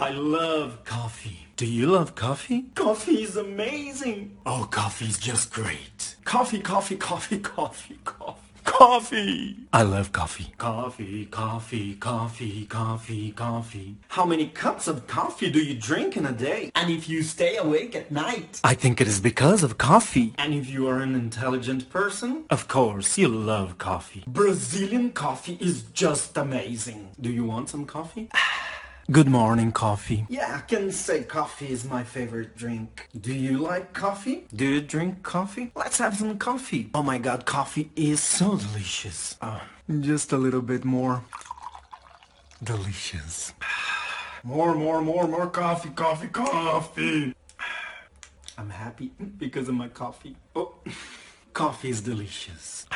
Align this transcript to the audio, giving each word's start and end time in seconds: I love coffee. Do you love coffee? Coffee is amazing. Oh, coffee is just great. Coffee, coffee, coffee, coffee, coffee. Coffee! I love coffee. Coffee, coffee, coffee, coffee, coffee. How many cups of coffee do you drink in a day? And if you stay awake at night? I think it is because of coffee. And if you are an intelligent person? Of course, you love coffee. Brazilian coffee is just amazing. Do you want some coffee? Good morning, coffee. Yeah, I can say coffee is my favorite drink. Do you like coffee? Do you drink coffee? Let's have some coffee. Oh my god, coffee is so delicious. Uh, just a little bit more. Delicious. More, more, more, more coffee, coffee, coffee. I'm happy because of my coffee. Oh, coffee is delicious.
I 0.00 0.08
love 0.12 0.82
coffee. 0.86 1.46
Do 1.56 1.66
you 1.66 1.88
love 1.88 2.14
coffee? 2.14 2.62
Coffee 2.74 3.22
is 3.22 3.36
amazing. 3.36 4.34
Oh, 4.46 4.66
coffee 4.70 5.04
is 5.04 5.18
just 5.18 5.52
great. 5.52 6.16
Coffee, 6.24 6.60
coffee, 6.60 6.96
coffee, 6.96 7.38
coffee, 7.38 7.98
coffee. 8.02 8.46
Coffee! 8.64 9.56
I 9.74 9.82
love 9.82 10.10
coffee. 10.12 10.54
Coffee, 10.56 11.26
coffee, 11.26 11.94
coffee, 11.96 12.64
coffee, 12.64 13.32
coffee. 13.32 13.96
How 14.08 14.24
many 14.24 14.46
cups 14.48 14.88
of 14.88 15.06
coffee 15.06 15.50
do 15.50 15.58
you 15.58 15.74
drink 15.74 16.16
in 16.16 16.24
a 16.24 16.32
day? 16.32 16.70
And 16.74 16.90
if 16.90 17.06
you 17.06 17.22
stay 17.22 17.56
awake 17.58 17.94
at 17.94 18.10
night? 18.10 18.58
I 18.64 18.72
think 18.72 19.02
it 19.02 19.06
is 19.08 19.20
because 19.20 19.62
of 19.62 19.76
coffee. 19.76 20.32
And 20.38 20.54
if 20.54 20.70
you 20.70 20.88
are 20.88 21.00
an 21.00 21.14
intelligent 21.14 21.90
person? 21.90 22.44
Of 22.48 22.68
course, 22.68 23.18
you 23.18 23.28
love 23.28 23.76
coffee. 23.76 24.24
Brazilian 24.26 25.12
coffee 25.12 25.58
is 25.60 25.82
just 25.92 26.38
amazing. 26.38 27.10
Do 27.20 27.30
you 27.30 27.44
want 27.44 27.68
some 27.68 27.84
coffee? 27.84 28.30
Good 29.10 29.26
morning, 29.28 29.72
coffee. 29.72 30.24
Yeah, 30.28 30.58
I 30.58 30.60
can 30.60 30.92
say 30.92 31.24
coffee 31.24 31.72
is 31.72 31.84
my 31.84 32.04
favorite 32.04 32.56
drink. 32.56 33.08
Do 33.20 33.34
you 33.34 33.58
like 33.58 33.92
coffee? 33.92 34.46
Do 34.54 34.64
you 34.64 34.80
drink 34.80 35.24
coffee? 35.24 35.72
Let's 35.74 35.98
have 35.98 36.16
some 36.16 36.38
coffee. 36.38 36.90
Oh 36.94 37.02
my 37.02 37.18
god, 37.18 37.44
coffee 37.44 37.90
is 37.96 38.20
so 38.20 38.56
delicious. 38.56 39.36
Uh, 39.40 39.58
just 40.00 40.32
a 40.32 40.36
little 40.36 40.62
bit 40.62 40.84
more. 40.84 41.24
Delicious. 42.62 43.52
More, 44.44 44.74
more, 44.74 45.02
more, 45.02 45.28
more 45.28 45.48
coffee, 45.48 45.90
coffee, 45.90 46.28
coffee. 46.28 47.34
I'm 48.58 48.70
happy 48.70 49.10
because 49.36 49.68
of 49.68 49.74
my 49.74 49.88
coffee. 49.88 50.34
Oh, 50.56 50.76
coffee 51.52 51.90
is 51.90 52.00
delicious. 52.00 52.86